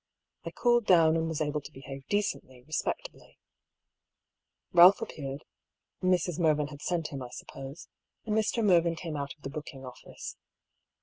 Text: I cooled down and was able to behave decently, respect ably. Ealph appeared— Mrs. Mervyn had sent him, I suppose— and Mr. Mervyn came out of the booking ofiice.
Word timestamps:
I 0.45 0.49
cooled 0.49 0.87
down 0.87 1.15
and 1.15 1.27
was 1.27 1.41
able 1.41 1.61
to 1.61 1.71
behave 1.71 2.07
decently, 2.07 2.63
respect 2.63 3.07
ably. 3.13 3.37
Ealph 4.73 4.99
appeared— 4.99 5.43
Mrs. 6.01 6.39
Mervyn 6.39 6.69
had 6.69 6.81
sent 6.81 7.09
him, 7.09 7.21
I 7.21 7.29
suppose— 7.29 7.87
and 8.25 8.35
Mr. 8.35 8.65
Mervyn 8.65 8.95
came 8.95 9.15
out 9.15 9.35
of 9.37 9.43
the 9.43 9.51
booking 9.51 9.81
ofiice. 9.83 10.37